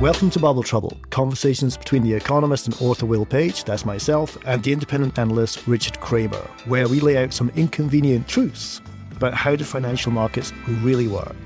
[0.00, 4.62] Welcome to Bubble Trouble, conversations between the economist and author Will Page, that's myself, and
[4.62, 8.80] the independent analyst Richard Kramer, where we lay out some inconvenient truths
[9.14, 11.36] about how the financial markets really work.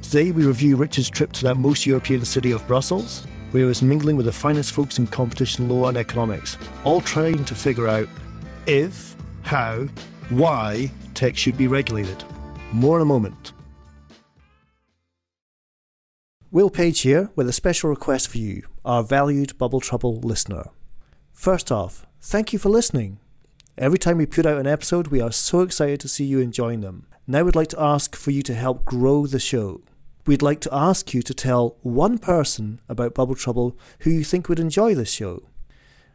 [0.00, 3.82] Today, we review Richard's trip to that most European city of Brussels, where he was
[3.82, 8.08] mingling with the finest folks in competition law and economics, all trying to figure out
[8.66, 9.86] if, how,
[10.30, 12.24] why tech should be regulated.
[12.72, 13.52] More in a moment.
[16.52, 20.64] Will Page here with a special request for you, our valued Bubble Trouble listener.
[21.32, 23.20] First off, thank you for listening.
[23.78, 26.82] Every time we put out an episode, we are so excited to see you enjoying
[26.82, 27.06] them.
[27.26, 29.80] Now we'd like to ask for you to help grow the show.
[30.26, 34.50] We'd like to ask you to tell one person about Bubble Trouble who you think
[34.50, 35.44] would enjoy this show.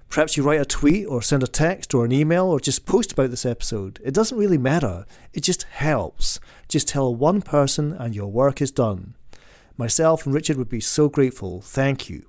[0.07, 3.13] Perhaps you write a tweet or send a text or an email or just post
[3.13, 3.99] about this episode.
[4.03, 6.39] It doesn't really matter, it just helps.
[6.69, 9.15] Just tell one person and your work is done.
[9.77, 11.61] Myself and Richard would be so grateful.
[11.61, 12.25] Thank you.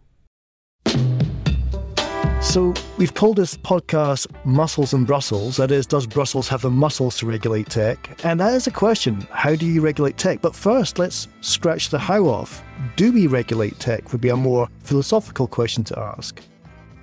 [2.43, 5.57] So, we've called this podcast Muscles in Brussels.
[5.57, 8.25] That is, does Brussels have the muscles to regulate tech?
[8.25, 9.27] And that is a question.
[9.31, 10.41] How do you regulate tech?
[10.41, 12.63] But first, let's scratch the how off.
[12.97, 14.13] Do we regulate tech?
[14.13, 16.41] Would be a more philosophical question to ask.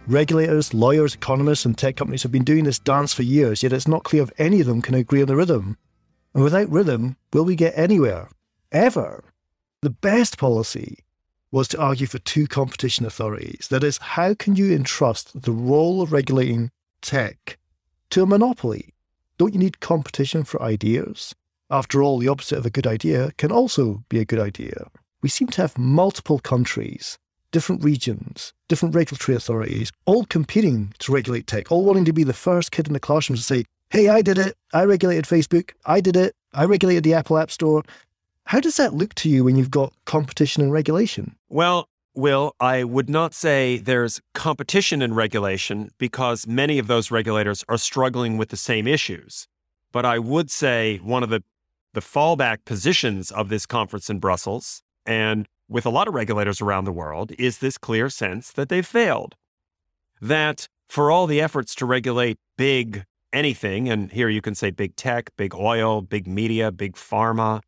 [0.08, 3.88] Regulators, lawyers, economists, and tech companies have been doing this dance for years, yet it's
[3.88, 5.78] not clear if any of them can agree on the rhythm.
[6.34, 8.30] And without rhythm, will we get anywhere?
[8.72, 9.24] Ever?
[9.82, 11.00] The best policy
[11.52, 13.68] was to argue for two competition authorities.
[13.70, 16.72] That is, how can you entrust the role of regulating
[17.02, 17.58] tech
[18.10, 18.94] to a monopoly?
[19.38, 21.36] Don't you need competition for ideas?
[21.70, 24.88] After all, the opposite of a good idea can also be a good idea.
[25.22, 27.18] We seem to have multiple countries,
[27.52, 32.34] different regions, different regulatory authorities, all competing to regulate tech, all wanting to be the
[32.34, 34.56] first kid in the classroom to say, hey, I did it.
[34.74, 35.72] I regulated Facebook.
[35.86, 36.36] I did it.
[36.54, 37.84] I regulated the Apple App Store.
[38.46, 41.36] How does that look to you when you've got competition and regulation?
[41.50, 47.66] Well, Will, I would not say there's competition and regulation because many of those regulators
[47.68, 49.48] are struggling with the same issues.
[49.92, 51.44] But I would say one of the,
[51.94, 56.86] the fallback positions of this conference in Brussels, and with a lot of regulators around
[56.86, 59.36] the world, is this clear sense that they've failed.
[60.22, 64.96] That for all the efforts to regulate big anything, and here you can say big
[64.96, 67.62] tech, big oil, big media, big pharma,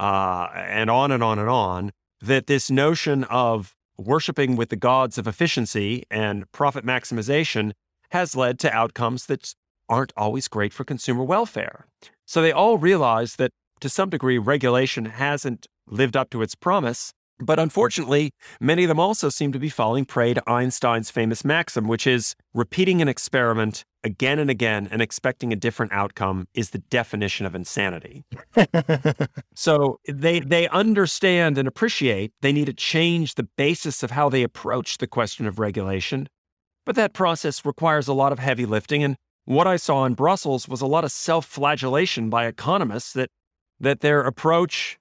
[0.00, 5.18] uh, and on and on and on, that this notion of worshiping with the gods
[5.18, 7.72] of efficiency and profit maximization
[8.10, 9.54] has led to outcomes that
[9.90, 11.86] aren't always great for consumer welfare.
[12.26, 13.50] So they all realize that
[13.80, 17.12] to some degree, regulation hasn't lived up to its promise.
[17.40, 21.88] But unfortunately, many of them also seem to be falling prey to Einstein's famous maxim,
[21.88, 26.78] which is repeating an experiment again and again and expecting a different outcome is the
[26.78, 28.24] definition of insanity.
[29.54, 34.42] so they they understand and appreciate they need to change the basis of how they
[34.42, 36.28] approach the question of regulation.
[36.86, 39.16] But that process requires a lot of heavy lifting and
[39.46, 43.30] what I saw in Brussels was a lot of self-flagellation by economists that
[43.80, 44.98] that their approach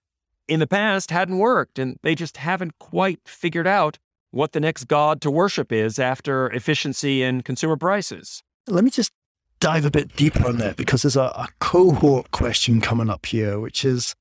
[0.50, 3.98] in the past hadn't worked, and they just haven't quite figured out
[4.32, 8.44] what the next god to worship is after efficiency and consumer prices.
[8.68, 9.12] Let me just
[9.60, 13.60] dive a bit deeper on that because there's a, a cohort question coming up here,
[13.60, 14.16] which is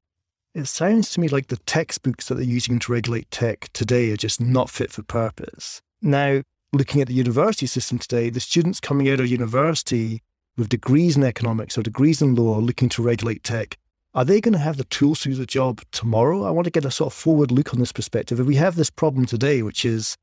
[0.55, 4.17] it sounds to me like the textbooks that they're using to regulate tech today are
[4.17, 5.83] just not fit for purpose.
[6.03, 6.43] Now,
[6.73, 10.23] looking at the university system today, the students coming out of university
[10.57, 13.79] with degrees in economics or degrees in law looking to regulate tech,
[14.19, 16.43] are they going to have the tools to do the job tomorrow?
[16.43, 18.41] I want to get a sort of forward look on this perspective.
[18.41, 20.17] If we have this problem today, which is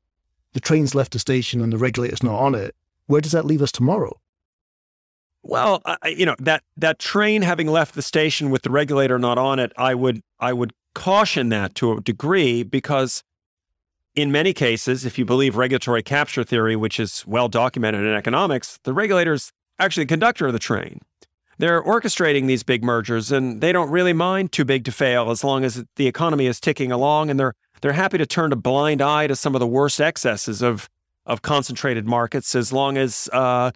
[0.52, 2.74] the train's left the station and the regulator's not on it,
[3.06, 4.20] where does that leave us tomorrow?
[5.42, 9.58] Well, you know that that train having left the station with the regulator not on
[9.58, 13.24] it, I would I would caution that to a degree because
[14.14, 18.78] in many cases, if you believe regulatory capture theory, which is well documented in economics,
[18.82, 21.00] the regulator's actually the conductor of the train.
[21.58, 25.42] They're orchestrating these big mergers and they don't really mind too big to fail as
[25.42, 29.02] long as the economy is ticking along and they're they're happy to turn a blind
[29.02, 30.88] eye to some of the worst excesses of
[31.24, 33.70] of concentrated markets as long as uh,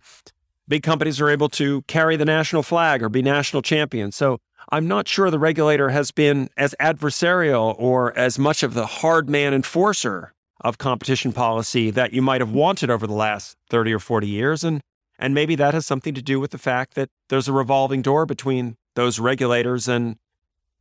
[0.68, 4.14] big companies are able to carry the national flag or be national champions.
[4.14, 4.38] So
[4.70, 9.28] I'm not sure the regulator has been as adversarial or as much of the hard
[9.28, 13.98] man enforcer of competition policy that you might have wanted over the last 30 or
[13.98, 14.62] 40 years.
[14.62, 14.80] And,
[15.20, 18.24] and maybe that has something to do with the fact that there's a revolving door
[18.26, 20.16] between those regulators and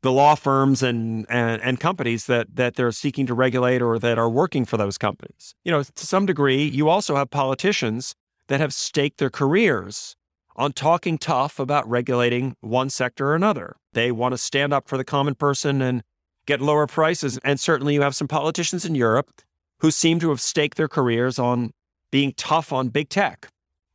[0.01, 4.17] the law firms and, and, and companies that, that they're seeking to regulate or that
[4.17, 5.53] are working for those companies.
[5.65, 8.15] You know, to some degree, you also have politicians
[8.47, 10.15] that have staked their careers
[10.55, 13.75] on talking tough about regulating one sector or another.
[13.91, 16.01] They want to stand up for the common person and
[16.45, 17.37] get lower prices.
[17.43, 19.41] And certainly you have some politicians in Europe
[19.79, 21.71] who seem to have staked their careers on
[22.09, 23.49] being tough on big tech.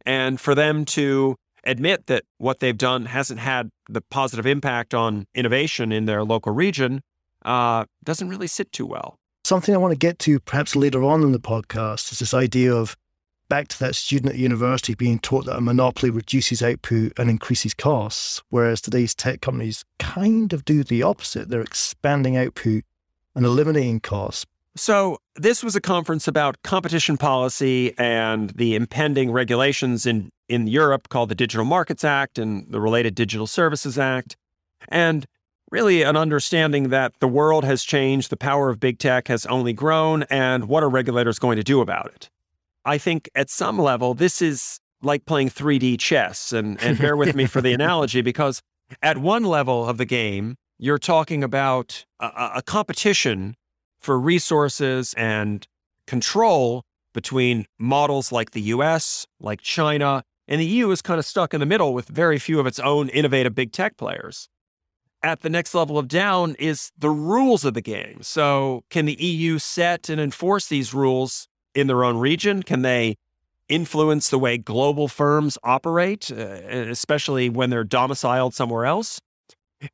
[0.06, 5.26] And for them to admit that what they've done hasn't had the positive impact on
[5.34, 7.02] innovation in their local region
[7.44, 9.18] uh, doesn't really sit too well.
[9.44, 12.74] Something I want to get to perhaps later on in the podcast is this idea
[12.74, 12.96] of
[13.48, 17.74] back to that student at university being taught that a monopoly reduces output and increases
[17.74, 21.48] costs, whereas today's tech companies kind of do the opposite.
[21.48, 22.84] They're expanding output
[23.34, 24.46] and eliminating costs.
[24.76, 31.08] So, this was a conference about competition policy and the impending regulations in, in Europe
[31.08, 34.36] called the Digital Markets Act and the related Digital Services Act.
[34.88, 35.26] And
[35.70, 39.72] really an understanding that the world has changed, the power of big tech has only
[39.72, 42.30] grown, and what are regulators going to do about it?
[42.84, 46.52] I think at some level, this is like playing 3D chess.
[46.52, 48.60] And, and bear with me for the analogy, because
[49.02, 53.54] at one level of the game, you're talking about a, a competition
[54.04, 55.66] for resources and
[56.06, 56.84] control
[57.14, 61.60] between models like the US, like China, and the EU is kind of stuck in
[61.60, 64.48] the middle with very few of its own innovative big tech players.
[65.22, 68.18] At the next level of down is the rules of the game.
[68.20, 72.62] So, can the EU set and enforce these rules in their own region?
[72.62, 73.16] Can they
[73.70, 79.18] influence the way global firms operate, uh, especially when they're domiciled somewhere else?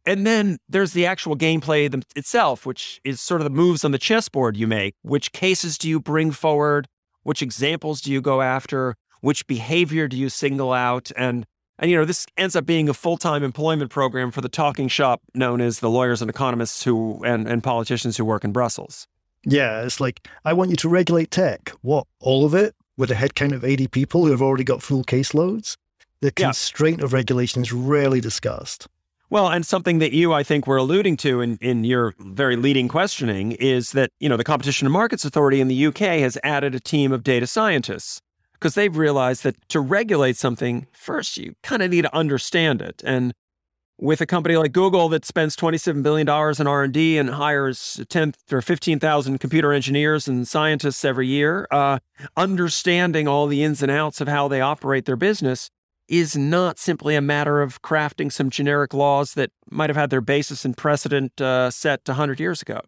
[0.07, 3.99] And then there's the actual gameplay itself, which is sort of the moves on the
[3.99, 4.95] chessboard you make.
[5.03, 6.89] Which cases do you bring forward?
[7.23, 8.97] Which examples do you go after?
[9.21, 11.11] Which behavior do you single out?
[11.17, 11.47] And
[11.79, 15.23] and you know this ends up being a full-time employment program for the talking shop
[15.35, 19.07] known as the lawyers and economists who and, and politicians who work in Brussels.
[19.45, 21.71] Yeah, it's like, I want you to regulate tech.
[21.81, 22.07] What?
[22.21, 22.75] All of it?
[22.97, 25.77] With a headcount of 80 people who have already got full caseloads?
[26.21, 27.07] The constraint yeah.
[27.07, 28.87] of regulation is rarely discussed.
[29.31, 32.89] Well, and something that you, I think, were alluding to in, in your very leading
[32.89, 36.75] questioning is that, you know, the Competition and Markets Authority in the UK has added
[36.75, 38.21] a team of data scientists
[38.55, 43.03] because they've realized that to regulate something, first you kind of need to understand it.
[43.05, 43.33] And
[44.01, 48.63] with a company like Google that spends $27 billion in R&D and hires 10 or
[48.63, 52.01] 15,000 computer engineers and scientists every year, uh,
[52.37, 55.71] understanding all the ins and outs of how they operate their business
[56.11, 60.21] is not simply a matter of crafting some generic laws that might have had their
[60.21, 62.81] basis in precedent uh, set 100 years ago.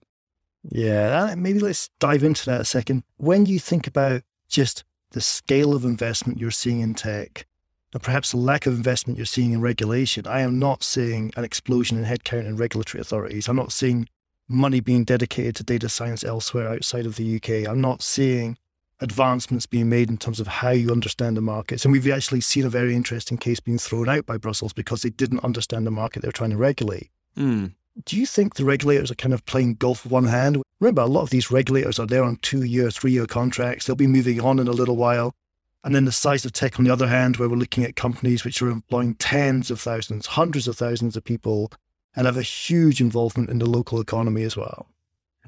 [0.64, 3.04] Yeah, maybe let's dive into that a second.
[3.16, 7.46] When you think about just the scale of investment you're seeing in tech,
[7.92, 11.44] and perhaps the lack of investment you're seeing in regulation, I am not seeing an
[11.44, 13.48] explosion in headcount in regulatory authorities.
[13.48, 14.08] I'm not seeing
[14.48, 17.68] money being dedicated to data science elsewhere outside of the UK.
[17.68, 18.56] I'm not seeing
[19.02, 21.84] advancements being made in terms of how you understand the markets.
[21.84, 25.10] And we've actually seen a very interesting case being thrown out by Brussels because they
[25.10, 27.10] didn't understand the market they're trying to regulate.
[27.36, 27.74] Mm.
[28.04, 30.62] Do you think the regulators are kind of playing golf with one hand?
[30.80, 33.86] Remember, a lot of these regulators are there on two year, three year contracts.
[33.86, 35.34] They'll be moving on in a little while.
[35.84, 38.44] And then the size of tech, on the other hand, where we're looking at companies
[38.44, 41.72] which are employing tens of thousands, hundreds of thousands of people,
[42.14, 44.86] and have a huge involvement in the local economy as well.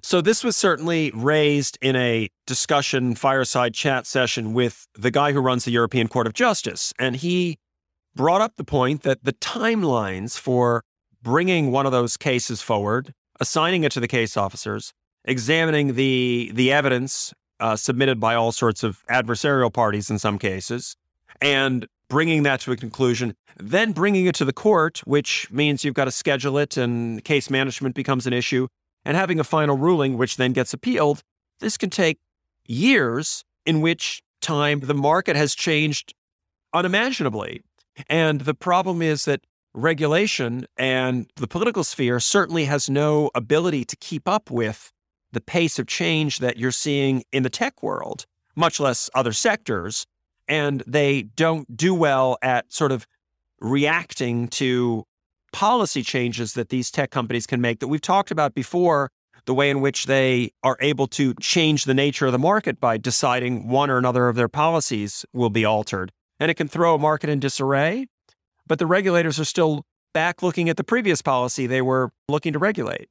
[0.06, 5.40] So, this was certainly raised in a discussion, fireside chat session with the guy who
[5.40, 6.92] runs the European Court of Justice.
[6.98, 7.56] And he
[8.14, 10.84] brought up the point that the timelines for
[11.22, 14.92] bringing one of those cases forward, assigning it to the case officers,
[15.24, 20.96] examining the, the evidence uh, submitted by all sorts of adversarial parties in some cases,
[21.40, 25.94] and bringing that to a conclusion, then bringing it to the court, which means you've
[25.94, 28.68] got to schedule it and case management becomes an issue,
[29.04, 31.22] and having a final ruling, which then gets appealed.
[31.60, 32.18] This can take
[32.66, 36.14] years, in which time the market has changed
[36.72, 37.62] unimaginably.
[38.08, 39.40] And the problem is that
[39.72, 44.92] regulation and the political sphere certainly has no ability to keep up with
[45.32, 50.06] the pace of change that you're seeing in the tech world, much less other sectors.
[50.46, 53.06] And they don't do well at sort of
[53.60, 55.06] reacting to
[55.54, 59.08] policy changes that these tech companies can make that we've talked about before
[59.46, 62.96] the way in which they are able to change the nature of the market by
[62.96, 66.10] deciding one or another of their policies will be altered.
[66.40, 68.06] And it can throw a market in disarray,
[68.66, 72.58] but the regulators are still back looking at the previous policy they were looking to
[72.58, 73.08] regulate.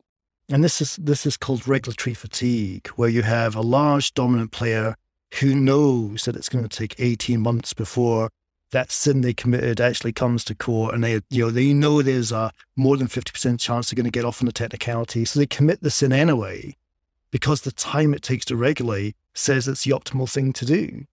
[0.50, 4.96] And this is this is called regulatory fatigue, where you have a large dominant player
[5.40, 8.30] who knows that it's going to take 18 months before
[8.74, 12.32] that sin they committed actually comes to court and they you know they know there's
[12.32, 15.24] a more than 50% chance they're going to get off on the technicality.
[15.26, 16.76] So they commit the sin anyway
[17.32, 21.06] because the time it takes to regulate says it's the optimal thing to do.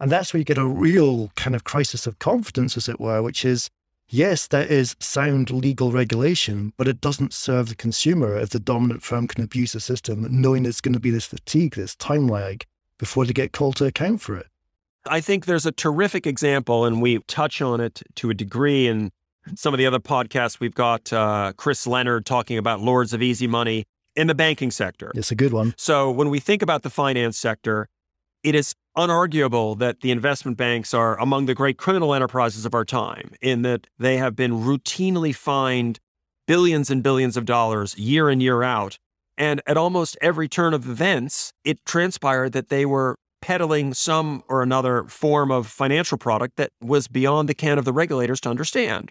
[0.00, 3.22] And that's where you get a real kind of crisis of confidence as it were
[3.22, 3.68] which is
[4.08, 9.02] yes there is sound legal regulation but it doesn't serve the consumer if the dominant
[9.02, 12.64] firm can abuse the system knowing there's going to be this fatigue this time lag
[12.98, 14.49] before they get called to account for it
[15.06, 19.10] I think there's a terrific example, and we touch on it to a degree in
[19.54, 20.60] some of the other podcasts.
[20.60, 25.12] We've got uh, Chris Leonard talking about Lords of Easy Money in the banking sector.
[25.14, 25.74] It's a good one.
[25.78, 27.88] So when we think about the finance sector,
[28.42, 32.84] it is unarguable that the investment banks are among the great criminal enterprises of our
[32.84, 35.98] time, in that they have been routinely fined
[36.46, 38.98] billions and billions of dollars year in, year out.
[39.38, 44.62] And at almost every turn of events, it transpired that they were peddling some or
[44.62, 49.10] another form of financial product that was beyond the ken of the regulators to understand,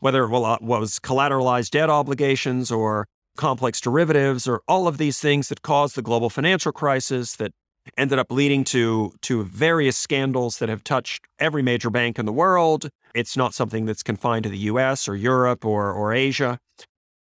[0.00, 3.06] whether it uh, was collateralized debt obligations or
[3.36, 7.52] complex derivatives or all of these things that caused the global financial crisis that
[7.96, 12.32] ended up leading to to various scandals that have touched every major bank in the
[12.32, 12.90] world.
[13.14, 16.58] It's not something that's confined to the US or Europe or or Asia.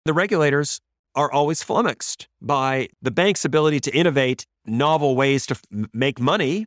[0.05, 0.81] The regulators
[1.15, 6.65] are always flummoxed by the bank's ability to innovate novel ways to f- make money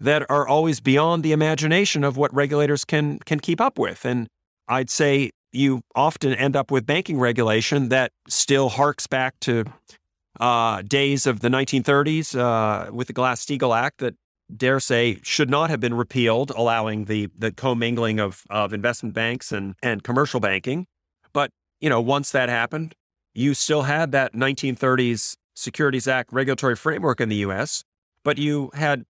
[0.00, 4.04] that are always beyond the imagination of what regulators can can keep up with.
[4.04, 4.28] And
[4.68, 9.64] I'd say you often end up with banking regulation that still harks back to
[10.38, 14.14] uh, days of the 1930s uh, with the Glass-Steagall Act that
[14.54, 19.52] dare say should not have been repealed, allowing the the commingling of of investment banks
[19.52, 20.86] and and commercial banking.
[21.32, 22.94] But you know, once that happened,
[23.36, 27.84] you still had that 1930s Securities Act regulatory framework in the US,
[28.24, 29.04] but you had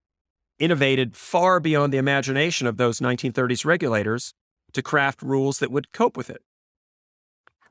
[0.58, 4.32] innovated far beyond the imagination of those 1930s regulators
[4.72, 6.42] to craft rules that would cope with it.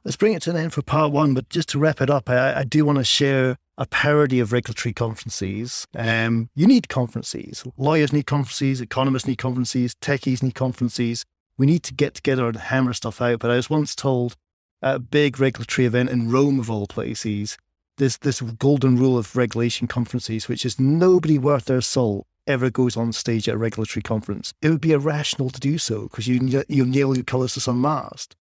[0.03, 2.29] Let's bring it to an end for part one, but just to wrap it up,
[2.29, 5.87] I, I do want to share a parody of regulatory conferences.
[5.95, 7.63] Um, you need conferences.
[7.75, 11.25] Lawyers need conferences, economists need conferences, techies need conferences.
[11.57, 13.39] We need to get together and hammer stuff out.
[13.39, 14.35] But I was once told
[14.85, 17.57] a big regulatory event in Rome, of all places,
[17.97, 22.95] there's this golden rule of regulation conferences, which is nobody worth their salt ever goes
[22.95, 24.53] on stage at a regulatory conference.
[24.61, 27.81] It would be irrational to do so because you, you nail your colours to some
[27.81, 28.35] mast.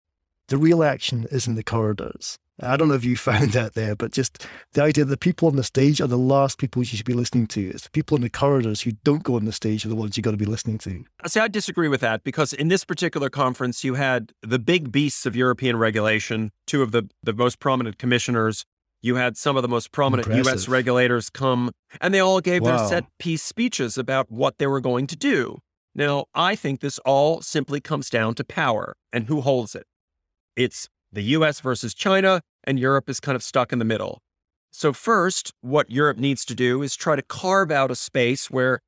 [0.51, 2.37] The real action is in the corridors.
[2.61, 5.47] I don't know if you found that there, but just the idea that the people
[5.49, 7.69] on the stage are the last people you should be listening to.
[7.71, 10.17] It's the people in the corridors who don't go on the stage are the ones
[10.17, 11.05] you've got to be listening to.
[11.27, 15.25] See, I disagree with that because in this particular conference, you had the big beasts
[15.25, 18.67] of European regulation, two of the, the most prominent commissioners.
[19.03, 20.53] You had some of the most prominent Impressive.
[20.53, 20.69] U.S.
[20.69, 22.77] regulators come, and they all gave Wow.
[22.77, 25.59] their set piece speeches about what they were going to do.
[25.95, 29.87] Now, I think this all simply comes down to power and who holds it.
[30.61, 34.21] It's the US versus China, and Europe is kind of stuck in the middle.
[34.71, 38.81] So, first, what Europe needs to do is try to carve out a space where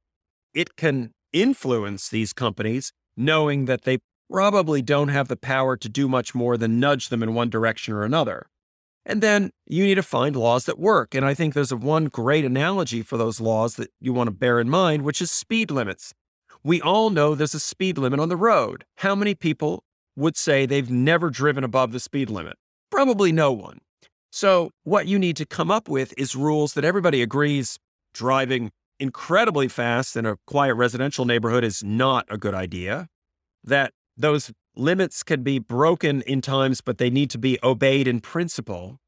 [0.52, 4.00] it can influence these companies, knowing that they
[4.31, 7.95] probably don't have the power to do much more than nudge them in one direction
[7.95, 8.49] or another.
[9.07, 11.14] And then you need to find laws that work.
[11.14, 14.37] And I think there's a one great analogy for those laws that you want to
[14.45, 16.12] bear in mind, which is speed limits.
[16.62, 18.85] We all know there's a speed limit on the road.
[18.97, 19.85] How many people
[20.16, 22.57] would say they've never driven above the speed limit?
[22.90, 23.78] Probably no one.
[24.31, 27.78] So, what you need to come up with is rules that everybody agrees
[28.14, 33.09] driving incredibly fast in a quiet residential neighborhood is not a good idea,
[33.64, 38.21] that those limits can be broken in times, but they need to be obeyed in
[38.21, 38.99] principle.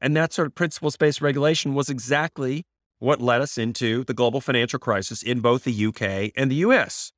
[0.00, 2.64] And that sort of principles based regulation was exactly
[2.98, 7.12] what led us into the global financial crisis in both the UK and the US.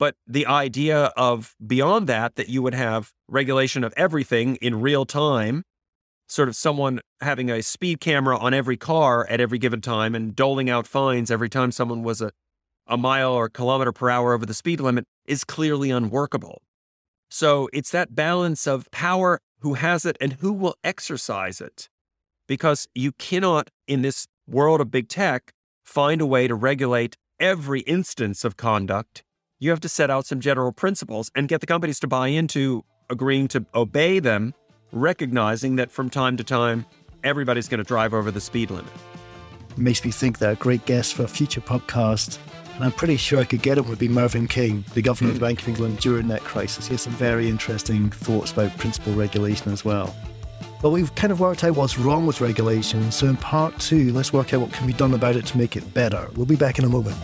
[0.00, 5.04] But the idea of beyond that, that you would have regulation of everything in real
[5.04, 5.62] time,
[6.26, 10.34] sort of someone having a speed camera on every car at every given time and
[10.34, 12.30] doling out fines every time someone was a,
[12.86, 16.62] a mile or kilometer per hour over the speed limit is clearly unworkable.
[17.28, 21.90] So it's that balance of power, who has it, and who will exercise it.
[22.48, 25.52] Because you cannot, in this world of big tech,
[25.84, 29.24] find a way to regulate every instance of conduct.
[29.62, 32.82] You have to set out some general principles and get the companies to buy into
[33.10, 34.54] agreeing to obey them,
[34.90, 36.86] recognizing that from time to time,
[37.22, 38.90] everybody's going to drive over the speed limit.
[39.76, 42.38] Makes me think that a great guest for a future podcast
[42.74, 45.34] and I'm pretty sure I could get it would be Mervyn King, the governor of
[45.34, 46.86] the Bank of England during that crisis.
[46.86, 50.16] He has some very interesting thoughts about principal regulation as well.
[50.80, 53.12] But we've kind of worked out what's wrong with regulation.
[53.12, 55.76] So in part two, let's work out what can be done about it to make
[55.76, 56.30] it better.
[56.34, 57.18] We'll be back in a moment.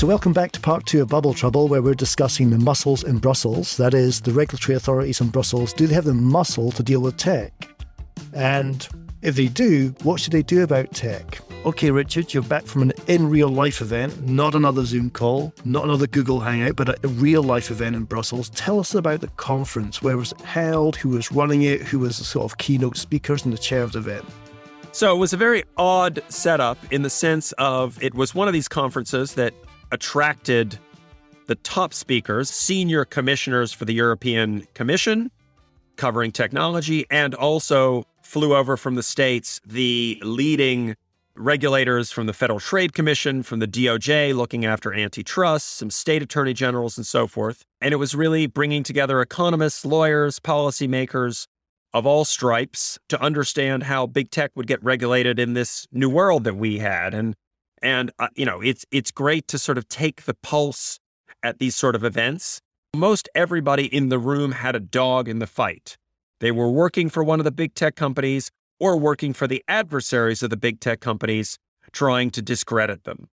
[0.00, 3.18] So, welcome back to part two of Bubble Trouble, where we're discussing the muscles in
[3.18, 3.76] Brussels.
[3.76, 5.74] That is, the regulatory authorities in Brussels.
[5.74, 7.52] Do they have the muscle to deal with tech?
[8.32, 8.88] And
[9.20, 11.40] if they do, what should they do about tech?
[11.66, 15.84] Okay, Richard, you're back from an in real life event, not another Zoom call, not
[15.84, 18.48] another Google Hangout, but a real life event in Brussels.
[18.48, 20.00] Tell us about the conference.
[20.00, 20.96] Where was it held?
[20.96, 21.82] Who was running it?
[21.82, 24.24] Who was the sort of keynote speakers and the chair of the event?
[24.92, 28.54] So it was a very odd setup in the sense of it was one of
[28.54, 29.52] these conferences that
[29.92, 30.78] attracted
[31.46, 35.30] the top speakers, senior commissioners for the European Commission
[35.96, 40.96] covering technology, and also flew over from the States the leading
[41.36, 46.54] regulators from the Federal Trade Commission, from the DOJ looking after antitrust, some state attorney
[46.54, 47.64] generals, and so forth.
[47.80, 51.46] And it was really bringing together economists, lawyers, policymakers
[51.92, 56.44] of all stripes to understand how big tech would get regulated in this new world
[56.44, 57.14] that we had.
[57.14, 57.34] And
[57.82, 60.98] and uh, you know, it's it's great to sort of take the pulse
[61.42, 62.60] at these sort of events.
[62.94, 65.96] Most everybody in the room had a dog in the fight.
[66.40, 70.42] They were working for one of the big tech companies or working for the adversaries
[70.42, 71.58] of the big tech companies
[71.92, 73.28] trying to discredit them.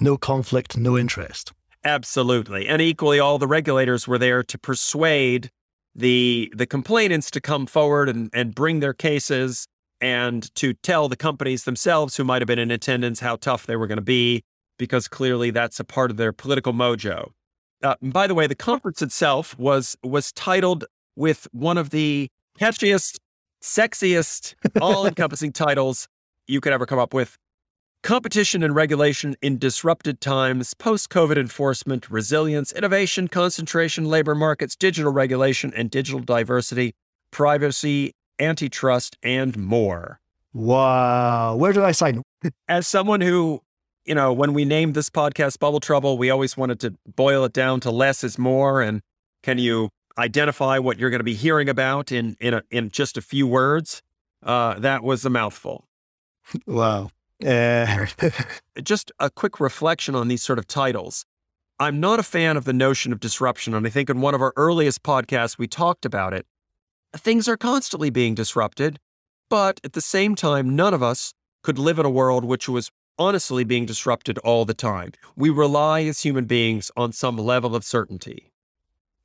[0.00, 1.52] No conflict, no interest.
[1.84, 2.68] Absolutely.
[2.68, 5.50] And equally all the regulators were there to persuade
[5.94, 9.66] the the complainants to come forward and, and bring their cases
[10.00, 13.76] and to tell the companies themselves who might have been in attendance how tough they
[13.76, 14.42] were going to be,
[14.78, 17.30] because clearly that's a part of their political mojo.
[17.82, 20.84] Uh, by the way, the conference itself was was titled
[21.16, 23.18] with one of the catchiest,
[23.62, 26.08] sexiest, all-encompassing titles
[26.46, 27.36] you could ever come up with.
[28.02, 35.12] Competition and regulation in disrupted times, post COVID enforcement, resilience, innovation, concentration, labor markets, digital
[35.12, 36.94] regulation, and digital diversity,
[37.32, 40.20] privacy antitrust, and more.
[40.52, 41.56] Wow.
[41.56, 42.22] Where did I sign?
[42.68, 43.62] As someone who,
[44.04, 47.52] you know, when we named this podcast Bubble Trouble, we always wanted to boil it
[47.52, 48.80] down to less is more.
[48.80, 49.02] And
[49.42, 53.16] can you identify what you're going to be hearing about in in, a, in just
[53.16, 54.02] a few words?
[54.42, 55.84] Uh, that was a mouthful.
[56.66, 57.10] Wow.
[57.44, 58.06] Uh...
[58.82, 61.26] just a quick reflection on these sort of titles.
[61.80, 63.74] I'm not a fan of the notion of disruption.
[63.74, 66.46] And I think in one of our earliest podcasts, we talked about it
[67.16, 68.98] things are constantly being disrupted,
[69.48, 72.90] but at the same time, none of us could live in a world which was
[73.18, 75.12] honestly being disrupted all the time.
[75.36, 78.52] We rely as human beings on some level of certainty.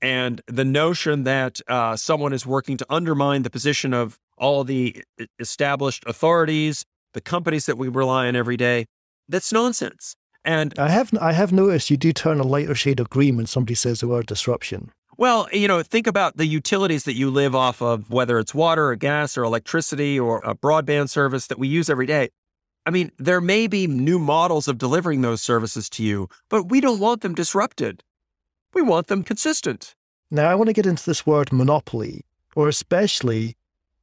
[0.02, 5.04] And the notion that uh, someone is working to undermine the position of all the
[5.39, 8.86] established authorities, the companies that we rely on every day,
[9.30, 10.15] that's nonsense.
[10.43, 13.46] And I have I have noticed you do turn a lighter shade of green when
[13.46, 14.91] somebody says the word disruption.
[15.17, 18.88] Well, you know, think about the utilities that you live off of, whether it's water
[18.88, 22.30] or gas or electricity or a broadband service that we use every day.
[22.86, 26.82] I mean, there may be new models of delivering those services to you, but we
[26.82, 28.04] don't want them disrupted.
[28.73, 29.95] We want them consistent.
[30.32, 33.56] Now, I want to get into this word monopoly, or especially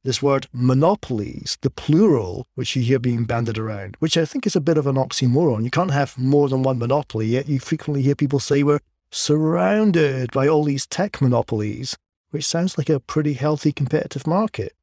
[0.03, 4.55] this word monopolies, the plural, which you hear being banded around, which I think is
[4.55, 5.63] a bit of an oxymoron.
[5.63, 8.79] You can't have more than one monopoly, yet you frequently hear people say we're
[9.11, 11.97] surrounded by all these tech monopolies,
[12.31, 14.73] which sounds like a pretty healthy competitive market.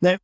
[0.00, 0.18] Now,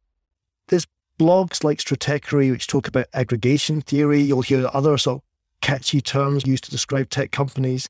[0.69, 0.87] there's
[1.19, 4.21] blogs like Stratechery which talk about aggregation theory.
[4.21, 5.23] You'll hear other sort of
[5.63, 7.89] catchy terms used to describe tech companies.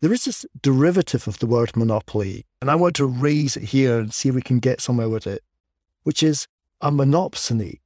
[0.00, 4.00] There is this derivative of the word monopoly, and I want to raise it here
[4.00, 5.44] and see if we can get somewhere with it,
[6.02, 6.48] which is
[6.80, 7.78] a monopsony.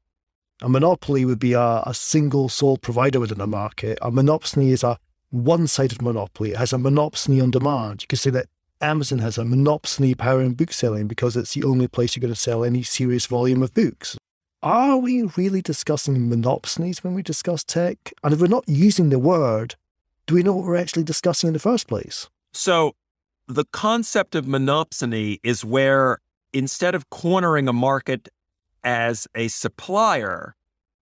[0.62, 3.98] A monopoly would be a, a single sole provider within a market.
[4.00, 4.98] A monopsony is a
[5.30, 6.52] one sided monopoly.
[6.52, 8.02] It has a monopsony on demand.
[8.02, 8.46] You could say that
[8.80, 12.34] Amazon has a monopsony power in book selling because it's the only place you're going
[12.34, 14.16] to sell any serious volume of books.
[14.62, 18.12] Are we really discussing monopsonies when we discuss tech?
[18.22, 19.76] And if we're not using the word,
[20.26, 22.28] do we know what we're actually discussing in the first place?
[22.52, 22.94] So,
[23.46, 26.18] the concept of monopsony is where
[26.52, 28.28] instead of cornering a market
[28.82, 30.56] as a supplier,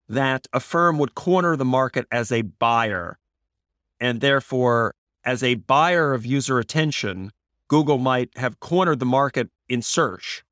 [0.09, 3.17] that a firm would corner the market as a buyer.
[4.04, 7.32] And therefore, as a buyer of user attention,
[7.70, 10.44] Google might have cornered the market in search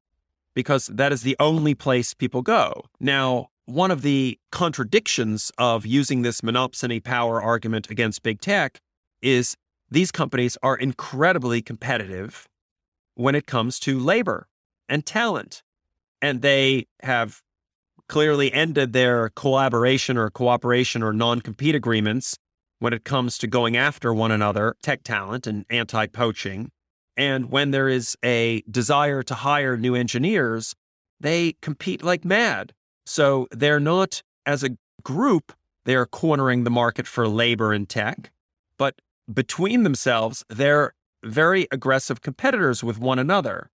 [0.54, 2.86] because that is the only place people go.
[2.98, 8.80] Now, one of the contradictions of using this monopsony power argument against big tech
[9.22, 9.58] is
[9.90, 12.48] these companies are incredibly competitive
[13.16, 14.48] when it comes to labor
[14.88, 15.62] and talent.
[16.22, 17.42] And they have
[18.08, 22.38] clearly ended their collaboration or cooperation or non compete agreements
[22.82, 26.72] when it comes to going after one another, tech talent and anti poaching.
[27.16, 30.74] And when there is a desire to hire new engineers,
[31.20, 32.74] they compete like mad.
[33.06, 35.54] So they're not, as a group,
[35.86, 38.32] they're cornering the market for labor and tech,
[38.80, 38.96] but
[39.32, 43.70] between themselves, they're very aggressive competitors with one another.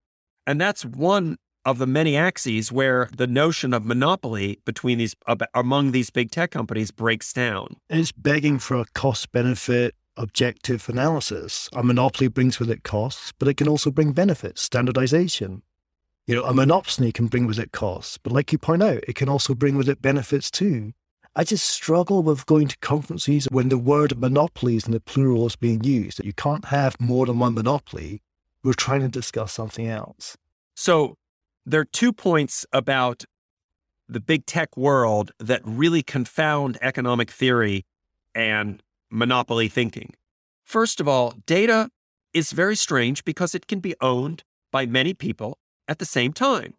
[0.45, 5.13] And that's one of the many axes where the notion of monopoly between these
[5.53, 7.75] among these big tech companies breaks down.
[7.89, 11.69] It's begging for a cost benefit objective analysis.
[11.73, 15.61] A monopoly brings with it costs, but it can also bring benefits, standardization.
[16.25, 19.15] You know, a monopsony can bring with it costs, but like you point out, it
[19.15, 20.93] can also bring with it benefits too.
[21.35, 25.57] I just struggle with going to conferences when the word monopolies in the plural is
[25.57, 26.17] being used.
[26.17, 28.21] That you can't have more than one monopoly.
[28.63, 30.37] We're trying to discuss something else.
[30.75, 31.17] So
[31.67, 33.25] there are two points about
[34.07, 37.85] the big tech world that really confound economic theory
[38.33, 40.13] and monopoly thinking.
[40.63, 41.89] First of all, data
[42.33, 45.57] is very strange because it can be owned by many people
[45.89, 46.73] at the same time.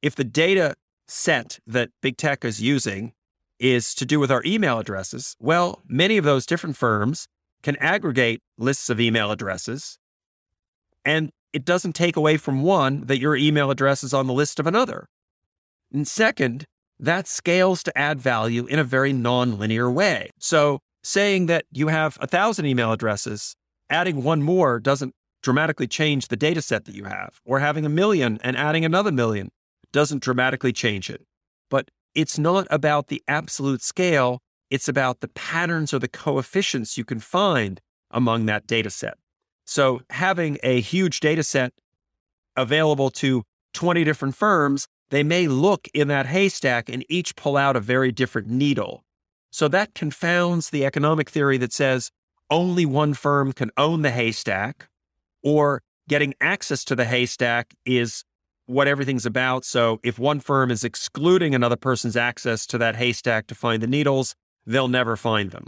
[0.00, 0.76] If the data
[1.08, 3.14] set that big tech is using
[3.58, 5.36] is to do with our email addresses.
[5.40, 7.26] Well, many of those different firms
[7.62, 9.98] can aggregate lists of email addresses,
[11.04, 14.58] and it doesn't take away from one that your email address is on the list
[14.58, 15.06] of another.
[15.92, 16.66] And second,
[16.98, 20.30] that scales to add value in a very nonlinear way.
[20.38, 23.54] So, saying that you have a thousand email addresses,
[23.88, 27.90] adding one more doesn't dramatically change the data set that you have, or having a
[27.90, 29.50] million and adding another million
[29.92, 31.22] doesn't dramatically change it.
[31.70, 34.40] But it's not about the absolute scale,
[34.70, 39.18] it's about the patterns or the coefficients you can find among that data set.
[39.64, 41.72] So having a huge data set
[42.56, 47.76] available to 20 different firms, they may look in that haystack and each pull out
[47.76, 49.04] a very different needle.
[49.50, 52.10] So that confounds the economic theory that says
[52.50, 54.88] only one firm can own the haystack,
[55.42, 58.24] or getting access to the haystack is
[58.66, 59.64] what everything's about.
[59.64, 63.86] So if one firm is excluding another person's access to that haystack to find the
[63.86, 64.34] needles,
[64.66, 65.66] they'll never find them.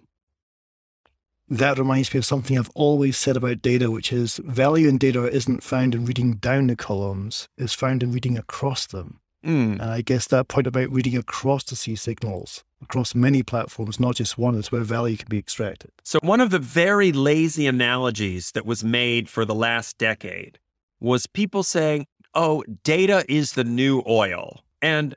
[1.49, 5.31] That reminds me of something I've always said about data, which is value in data
[5.31, 9.21] isn't found in reading down the columns, it's found in reading across them.
[9.45, 9.75] Mm.
[9.75, 14.17] And I guess that point about reading across the C signals, across many platforms, not
[14.17, 15.93] just one, is where value can be extracted.
[16.03, 20.59] So, one of the very lazy analogies that was made for the last decade
[20.99, 24.65] was people saying, oh, data is the new oil.
[24.83, 25.15] And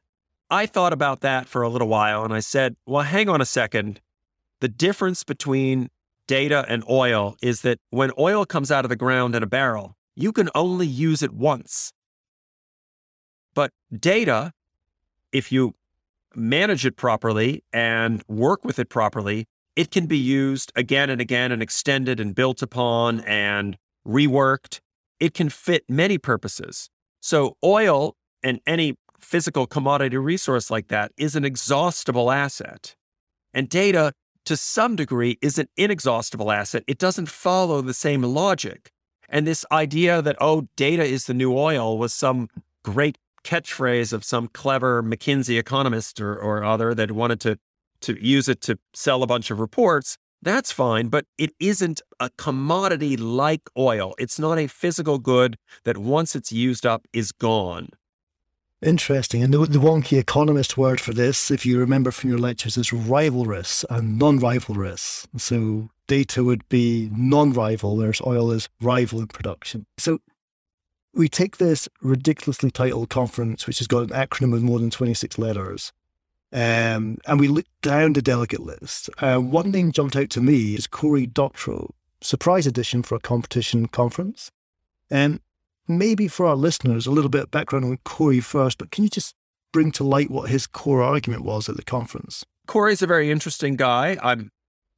[0.50, 3.46] I thought about that for a little while and I said, well, hang on a
[3.46, 4.00] second.
[4.62, 5.90] The difference between
[6.30, 9.96] data and oil is that when oil comes out of the ground in a barrel,
[10.16, 11.92] you can only use it once.
[13.56, 14.54] But data,
[15.32, 15.74] if you
[16.36, 21.52] manage it properly and work with it properly, it can be used again and again
[21.52, 23.76] and extended and built upon and
[24.08, 24.82] reworked.
[25.20, 26.92] It can fit many purposes.
[27.22, 32.96] So, oil and any physical commodity resource like that is an exhaustible asset.
[33.52, 34.14] And data,
[34.46, 36.84] to some degree, is an inexhaustible asset.
[36.88, 38.92] It doesn't follow the same logic.
[39.28, 42.50] And this idea that, oh, data is the new oil was some
[42.84, 47.60] great catchphrase of some clever McKinsey economist or, or other that wanted to,
[48.02, 52.30] to use it to sell a bunch of reports that's fine, but it isn't a
[52.38, 54.14] commodity like oil.
[54.18, 57.90] It's not a physical good that once it's used up is gone.
[58.82, 59.44] Interesting.
[59.44, 62.92] And the, the wonky economist word for this, if you remember from your lectures, is
[62.92, 65.28] rivalrous and non rivalrous.
[65.38, 69.86] So data would be non rival, whereas oil is rival in production.
[69.98, 70.20] So
[71.14, 75.38] we take this ridiculously titled conference, which has got an acronym with more than 26
[75.38, 75.92] letters,
[76.54, 79.10] Um, and we looked down the delegate list.
[79.20, 83.88] Uh, one name jumped out to me is Cory Doctorow, surprise edition for a competition
[83.88, 84.52] conference.
[85.12, 85.42] And
[85.90, 89.10] maybe for our listeners, a little bit of background on Cory first, but can you
[89.10, 89.34] just
[89.74, 92.46] bring to light what his core argument was at the conference?
[92.68, 94.18] Cory's a very interesting guy.
[94.22, 94.38] I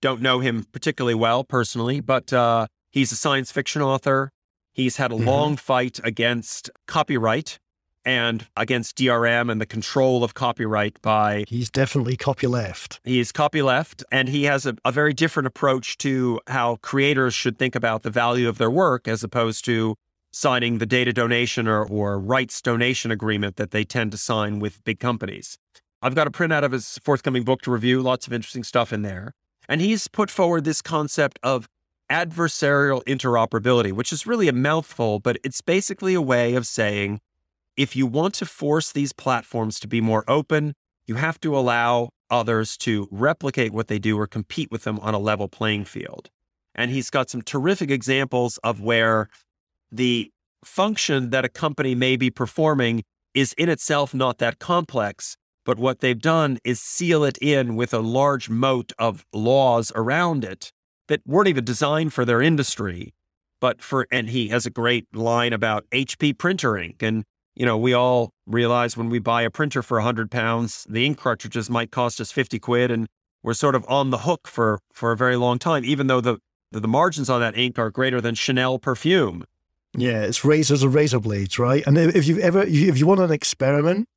[0.02, 4.32] don't know him particularly well personally, but uh, he's a science fiction author.
[4.74, 5.28] He's had a mm-hmm.
[5.28, 7.60] long fight against copyright
[8.04, 11.46] and against DRM and the control of copyright by.
[11.48, 13.00] He's definitely copyleft.
[13.04, 17.76] He's copyleft, and he has a, a very different approach to how creators should think
[17.76, 19.96] about the value of their work as opposed to
[20.32, 24.84] signing the data donation or, or rights donation agreement that they tend to sign with
[24.84, 25.58] big companies.
[26.02, 29.02] I've got a printout of his forthcoming book to review, lots of interesting stuff in
[29.02, 29.34] there.
[29.70, 31.68] And he's put forward this concept of
[32.10, 37.22] adversarial interoperability, which is really a mouthful, but it's basically a way of saying
[37.78, 40.74] if you want to force these platforms to be more open,
[41.06, 45.14] you have to allow others to replicate what they do or compete with them on
[45.14, 46.30] a level playing field.
[46.76, 49.30] And he's got some terrific examples of where
[49.92, 50.32] the
[50.64, 56.00] function that a company may be performing is in itself not that complex, but what
[56.00, 60.72] they've done is seal it in with a large moat of laws around it
[61.08, 63.14] that weren't even designed for their industry.
[63.60, 67.04] But for, and he has a great line about HP printer ink.
[67.04, 67.24] And,
[67.54, 71.20] you know, we all realize when we buy a printer for 100 pounds, the ink
[71.20, 72.90] cartridges might cost us 50 quid.
[72.90, 73.08] And
[73.44, 76.38] we're sort of on the hook for, for a very long time, even though the,
[76.72, 79.44] the margins on that ink are greater than Chanel perfume.
[79.96, 81.86] Yeah, it's razors and razor blades, right?
[81.86, 84.08] And if you've ever, if you want an experiment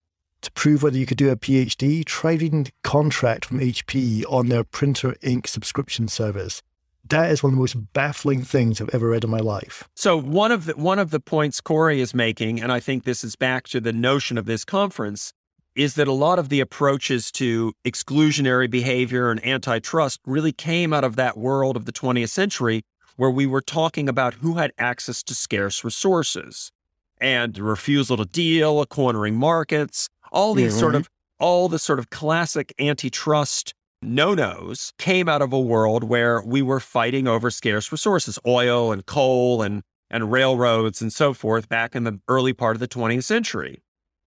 [0.43, 4.49] to prove whether you could do a PhD, try reading the contract from HP on
[4.49, 6.63] their printer ink subscription service.
[7.09, 9.89] That is one of the most baffling things I've ever read in my life.
[9.95, 13.25] So one of the one of the points Cory is making, and I think this
[13.25, 15.33] is back to the notion of this conference,
[15.75, 21.05] is that a lot of the approaches to exclusionary behavior and antitrust really came out
[21.05, 22.83] of that world of the 20th century
[23.17, 26.73] where we were talking about who had access to scarce resources
[27.21, 32.73] and refusal to deal, cornering markets, all these sort of all the sort of classic
[32.79, 38.93] antitrust no-nos came out of a world where we were fighting over scarce resources, oil
[38.93, 42.87] and coal and and railroads and so forth back in the early part of the
[42.87, 43.83] 20th century.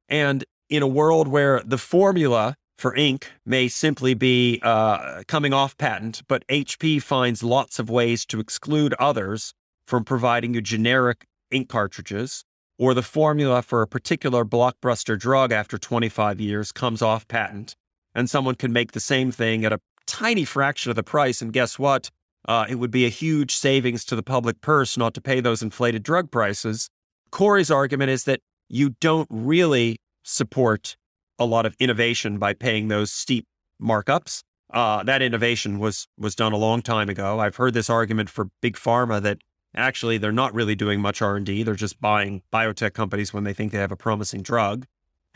[0.10, 5.78] And in a world where the formula for ink may simply be uh, coming off
[5.78, 9.54] patent, but HP finds lots of ways to exclude others
[9.88, 12.44] from providing you generic ink cartridges,
[12.78, 17.76] or the formula for a particular blockbuster drug after 25 years comes off patent,
[18.14, 21.42] and someone can make the same thing at a tiny fraction of the price.
[21.42, 22.10] And guess what?
[22.48, 25.62] Uh, it would be a huge savings to the public purse not to pay those
[25.62, 26.90] inflated drug prices.
[27.32, 30.96] Cory's argument is that you don't really support
[31.40, 33.46] a lot of innovation by paying those steep
[33.82, 34.44] markups.
[34.74, 37.40] Uh, that innovation was was done a long time ago.
[37.40, 39.40] I've heard this argument for big pharma that
[39.76, 41.64] actually they're not really doing much R and D.
[41.64, 44.86] They're just buying biotech companies when they think they have a promising drug,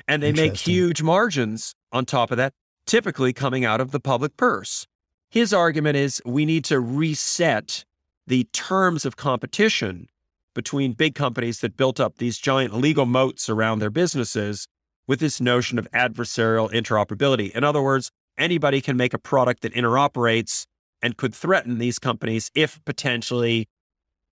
[0.08, 2.54] and they make huge margins on top of that,
[2.86, 4.88] typically coming out of the public purse.
[5.30, 7.86] His argument is we need to reset
[8.26, 10.08] the terms of competition
[10.56, 14.68] between big companies that built up these giant legal moats around their businesses
[15.10, 17.50] with this notion of adversarial interoperability.
[17.56, 20.68] In other words, anybody can make a product that interoperates
[21.02, 23.68] and could threaten these companies if potentially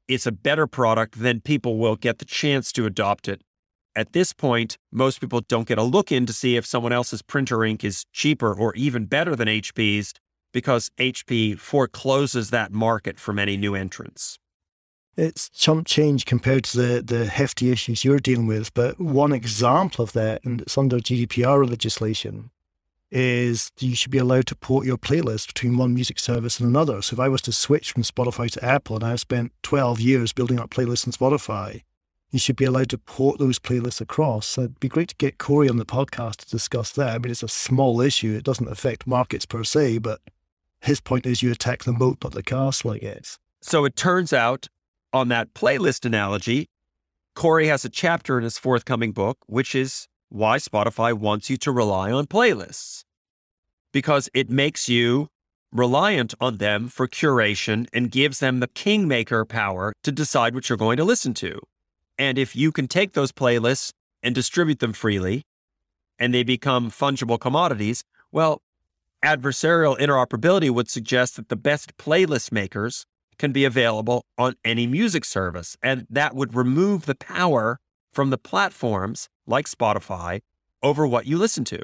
[0.08, 3.42] it's a better product, then people will get the chance to adopt it.
[3.96, 7.24] At this point, most people don't get a look in to see if someone else's
[7.24, 10.14] printer ink is cheaper or even better than HP's
[10.54, 14.38] because HP forecloses that market from any new entrants
[15.18, 18.74] it's chump change compared to the, the hefty issues you're dealing with.
[18.74, 22.52] But one example of that, and it's under GDPR legislation,
[23.10, 27.02] is you should be allowed to port your playlist between one music service and another.
[27.02, 30.34] So if I was to switch from Spotify to Apple and I've spent 12 years
[30.34, 31.82] building up playlists on Spotify,
[32.30, 34.46] you should be allowed to port those playlists across.
[34.48, 37.16] So it'd be great to get Cory on the podcast to discuss that.
[37.16, 38.36] I mean, it's a small issue.
[38.36, 40.20] It doesn't affect markets per se, but
[40.82, 43.40] his point is you attack the moat, not the castle, I guess.
[43.62, 44.68] So it turns out
[45.18, 46.70] on that playlist analogy,
[47.36, 51.72] Cory has a chapter in his forthcoming book, which is why Spotify wants you to
[51.72, 53.04] rely on playlists.
[53.92, 55.28] Because it makes you
[55.72, 60.78] reliant on them for curation and gives them the kingmaker power to decide what you're
[60.78, 61.60] going to listen to.
[62.18, 63.92] And if you can take those playlists
[64.24, 65.44] and distribute them freely
[66.20, 68.62] and they become fungible commodities, well,
[69.24, 73.06] adversarial interoperability would suggest that the best playlist makers
[73.38, 75.78] can be available on any music service.
[75.82, 77.80] And that would remove the power
[78.12, 80.42] from the platforms like Spotify
[80.82, 81.82] over what you listen to.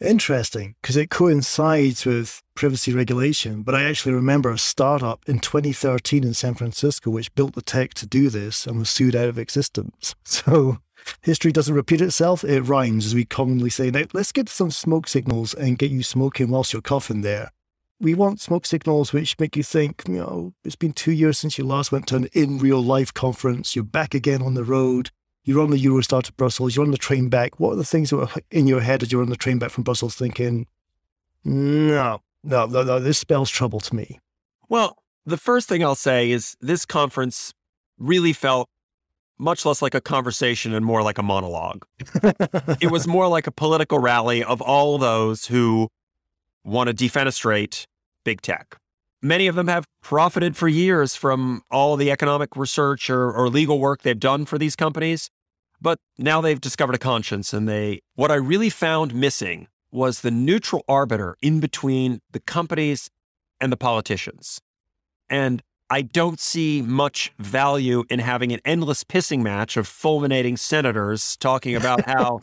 [0.00, 3.62] Interesting, because it coincides with privacy regulation.
[3.62, 7.92] But I actually remember a startup in 2013 in San Francisco which built the tech
[7.94, 10.14] to do this and was sued out of existence.
[10.24, 10.78] So
[11.22, 13.90] history doesn't repeat itself, it rhymes, as we commonly say.
[13.90, 17.50] Now, let's get some smoke signals and get you smoking whilst you're coughing there.
[18.00, 21.58] We want smoke signals which make you think, you know, it's been two years since
[21.58, 25.10] you last went to an in real life conference, you're back again on the road
[25.44, 27.58] you're on the Eurostar to Brussels, you're on the train back.
[27.58, 29.70] What are the things that were in your head as you're on the train back
[29.70, 30.66] from Brussels thinking,
[31.44, 34.20] no, no, no, no, this spells trouble to me?
[34.68, 37.54] Well, the first thing I'll say is this conference
[37.98, 38.68] really felt
[39.38, 41.86] much less like a conversation and more like a monologue.
[42.80, 45.88] it was more like a political rally of all those who
[46.62, 47.86] want to defenestrate
[48.30, 48.76] big tech.
[49.20, 53.80] Many of them have profited for years from all the economic research or, or legal
[53.80, 55.30] work they've done for these companies.
[55.80, 60.30] But now they've discovered a conscience and they, what I really found missing was the
[60.30, 63.10] neutral arbiter in between the companies
[63.60, 64.60] and the politicians.
[65.28, 71.36] And I don't see much value in having an endless pissing match of fulminating senators
[71.38, 72.38] talking about how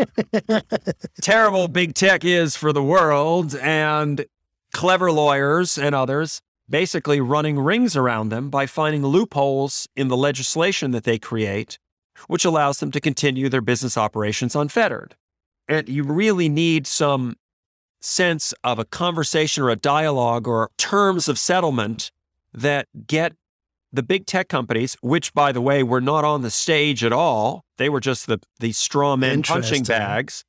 [1.21, 4.25] terrible big tech is for the world and
[4.73, 10.91] clever lawyers and others basically running rings around them by finding loopholes in the legislation
[10.91, 11.79] that they create,
[12.27, 15.15] which allows them to continue their business operations unfettered.
[15.67, 17.37] And you really need some
[17.99, 22.11] sense of a conversation or a dialogue or terms of settlement
[22.53, 23.33] that get
[23.91, 27.63] the big tech companies, which by the way were not on the stage at all,
[27.77, 30.43] they were just the the straw men punching bags.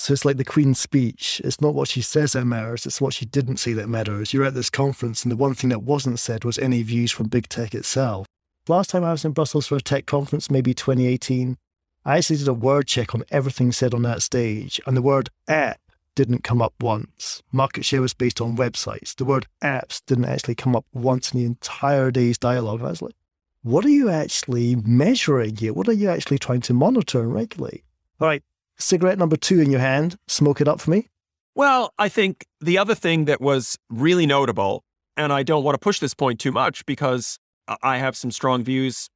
[0.00, 1.42] So it's like the Queen's speech.
[1.44, 4.32] It's not what she says that matters, it's what she didn't say that matters.
[4.32, 7.26] You're at this conference, and the one thing that wasn't said was any views from
[7.26, 8.26] big tech itself.
[8.66, 11.58] Last time I was in Brussels for a tech conference, maybe 2018,
[12.06, 15.28] I actually did a word check on everything said on that stage, and the word
[15.48, 15.80] app
[16.14, 17.42] didn't come up once.
[17.52, 19.14] Market share was based on websites.
[19.14, 22.78] The word apps didn't actually come up once in the entire day's dialogue.
[22.78, 23.16] And I was like,
[23.62, 25.74] what are you actually measuring here?
[25.74, 27.84] What are you actually trying to monitor and regulate?
[28.18, 28.42] All right,
[28.80, 30.16] cigarette number two in your hand.
[30.28, 31.08] Smoke it up for me.
[31.54, 34.84] Well, I think the other thing that was really notable,
[35.16, 37.38] and I don't want to push this point too much because
[37.82, 39.08] I have some strong views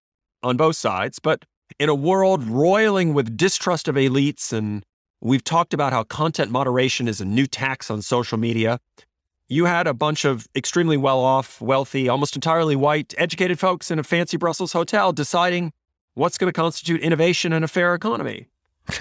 [0.42, 1.44] on both sides, but
[1.78, 4.84] in a world roiling with distrust of elites, and
[5.20, 8.78] we've talked about how content moderation is a new tax on social media,
[9.48, 13.98] you had a bunch of extremely well off, wealthy, almost entirely white, educated folks in
[13.98, 15.72] a fancy Brussels hotel deciding
[16.14, 18.48] what's going to constitute innovation in a fair economy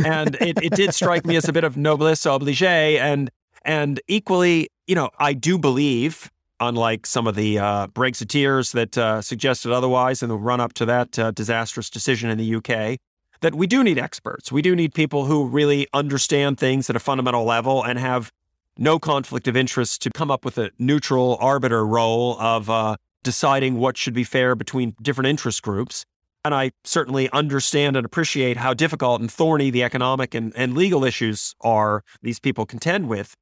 [0.05, 2.63] and it, it did strike me as a bit of noblesse oblige.
[2.63, 3.29] And
[3.65, 9.21] and equally, you know, I do believe, unlike some of the uh, Brexiteers that uh,
[9.21, 12.99] suggested otherwise in the run up to that uh, disastrous decision in the UK,
[13.41, 14.51] that we do need experts.
[14.51, 18.31] We do need people who really understand things at a fundamental level and have
[18.77, 23.75] no conflict of interest to come up with a neutral arbiter role of uh, deciding
[23.75, 26.05] what should be fair between different interest groups.
[26.45, 31.05] And I certainly understand and appreciate how difficult and thorny the economic and, and legal
[31.05, 33.35] issues are these people contend with.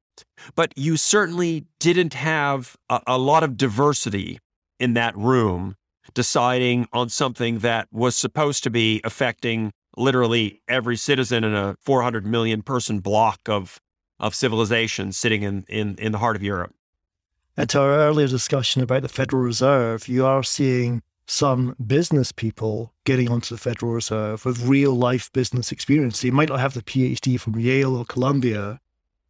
[0.54, 4.38] But you certainly didn't have a, a lot of diversity
[4.78, 5.74] in that room
[6.14, 12.26] deciding on something that was supposed to be affecting literally every citizen in a 400
[12.26, 13.78] million person block of,
[14.18, 16.74] of civilization sitting in, in, in the heart of Europe.
[17.56, 22.92] And to our earlier discussion about the Federal Reserve, you are seeing some business people
[23.04, 26.20] getting onto the Federal Reserve with real life business experience.
[26.20, 28.78] They might not have the PhD from Yale or Columbia,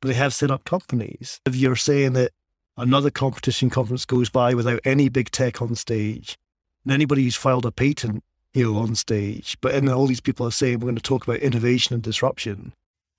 [0.01, 1.41] but they have set up companies.
[1.47, 2.33] If you're saying that
[2.77, 6.37] another competition conference goes by without any big tech on stage,
[6.85, 10.45] and anybody who's filed a patent, you know, on stage, but and all these people
[10.45, 12.73] are saying we're going to talk about innovation and disruption,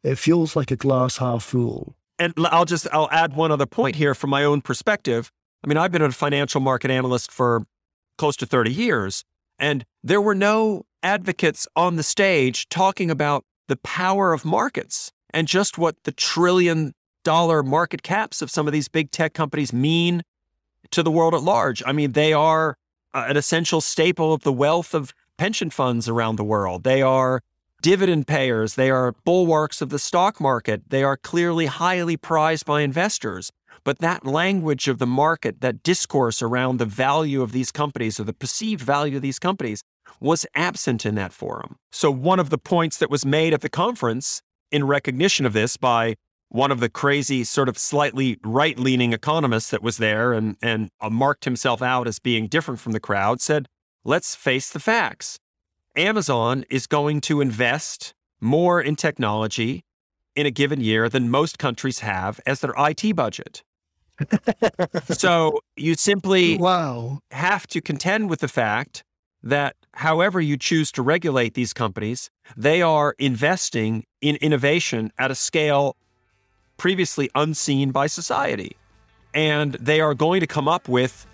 [0.04, 1.96] it feels like a glass half full.
[2.20, 5.32] And I'll just I'll add one other point here from my own perspective.
[5.64, 7.66] I mean, I've been a financial market analyst for
[8.18, 9.24] close to 30 years.
[9.60, 15.48] And there were no advocates on the stage talking about the power of markets and
[15.48, 20.22] just what the trillion dollar market caps of some of these big tech companies mean
[20.92, 21.82] to the world at large.
[21.86, 22.78] I mean, they are
[23.14, 26.84] uh, an essential staple of the wealth of pension funds around the world.
[26.84, 27.42] They are
[27.82, 28.76] dividend payers.
[28.76, 30.90] They are bulwarks of the stock market.
[30.90, 33.52] They are clearly highly prized by investors.
[33.86, 38.24] But that language of the market, that discourse around the value of these companies or
[38.24, 39.82] the perceived value of these companies
[40.20, 41.76] was absent in that forum.
[41.92, 45.76] So, one of the points that was made at the conference in recognition of this
[45.76, 46.16] by
[46.50, 50.90] one of the crazy, sort of slightly right leaning economists that was there and, and
[51.02, 53.68] uh, marked himself out as being different from the crowd said,
[54.06, 55.40] let's face the facts.
[55.96, 59.84] Amazon is going to invest more in technology
[60.36, 63.64] in a given year than most countries have as their IT budget.
[65.06, 67.20] So you simply wow.
[67.32, 69.04] have to contend with the fact
[69.44, 75.36] that however you choose to regulate these companies, they are investing in innovation at a
[75.36, 75.96] scale
[76.78, 78.76] previously unseen by society.
[79.34, 81.28] And they are going to come up with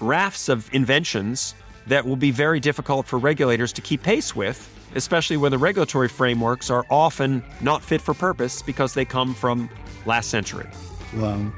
[0.00, 1.54] rafts of inventions
[1.86, 6.08] that will be very difficult for regulators to keep pace with, especially when the regulatory
[6.08, 9.70] frameworks are often not fit for purpose because they come from
[10.04, 10.66] last century.
[11.14, 11.52] Wow.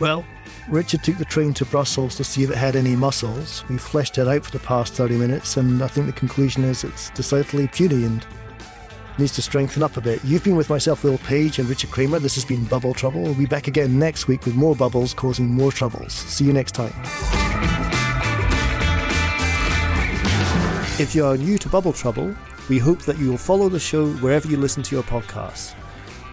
[0.00, 0.24] Well,
[0.68, 3.64] Richard took the train to Brussels to see if it had any muscles.
[3.68, 6.84] We fleshed it out for the past 30 minutes, and I think the conclusion is
[6.84, 8.26] it's decidedly puny and
[9.18, 10.24] needs to strengthen up a bit.
[10.24, 12.18] You've been with myself, Will Page, and Richard Kramer.
[12.18, 13.22] This has been Bubble Trouble.
[13.22, 16.12] We'll be back again next week with more bubbles causing more troubles.
[16.12, 16.92] See you next time.
[20.98, 22.34] If you are new to Bubble Trouble,
[22.68, 25.74] we hope that you will follow the show wherever you listen to your podcasts.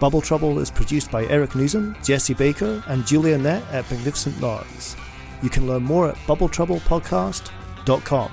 [0.01, 4.95] Bubble Trouble is produced by Eric Nuzum, Jesse Baker, and Julia Nett at Magnificent Noise.
[5.43, 8.31] You can learn more at bubbletroublepodcast.com.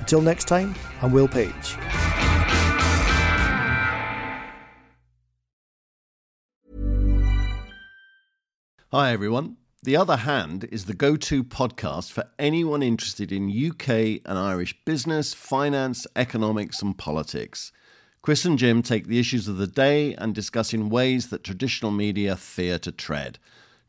[0.00, 1.76] Until next time, I'm Will Page.
[8.90, 9.58] Hi, everyone.
[9.82, 14.82] The Other Hand is the go to podcast for anyone interested in UK and Irish
[14.86, 17.70] business, finance, economics, and politics.
[18.22, 21.90] Chris and Jim take the issues of the day and discuss in ways that traditional
[21.90, 23.36] media fear to tread.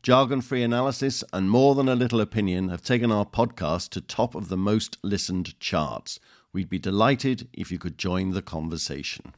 [0.02, 4.34] Jargon free analysis and more than a little opinion have taken our podcast to top
[4.34, 6.18] of the most listened charts.
[6.52, 9.34] We'd be delighted if you could join the conversation.